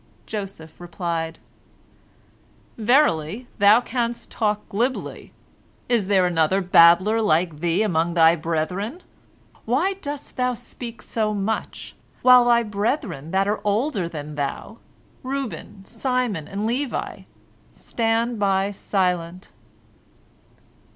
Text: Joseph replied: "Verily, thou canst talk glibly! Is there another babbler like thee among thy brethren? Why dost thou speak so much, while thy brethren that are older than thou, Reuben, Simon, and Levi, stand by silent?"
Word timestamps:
Joseph 0.25 0.81
replied: 0.81 1.37
"Verily, 2.75 3.47
thou 3.59 3.81
canst 3.81 4.31
talk 4.31 4.67
glibly! 4.67 5.31
Is 5.87 6.07
there 6.07 6.25
another 6.25 6.59
babbler 6.59 7.21
like 7.21 7.59
thee 7.59 7.83
among 7.83 8.15
thy 8.15 8.35
brethren? 8.35 9.03
Why 9.65 9.93
dost 9.93 10.37
thou 10.37 10.55
speak 10.55 11.03
so 11.03 11.35
much, 11.35 11.95
while 12.23 12.45
thy 12.45 12.63
brethren 12.63 13.29
that 13.29 13.47
are 13.47 13.61
older 13.63 14.09
than 14.09 14.33
thou, 14.33 14.79
Reuben, 15.21 15.85
Simon, 15.85 16.47
and 16.47 16.65
Levi, 16.65 17.25
stand 17.71 18.39
by 18.39 18.71
silent?" 18.71 19.51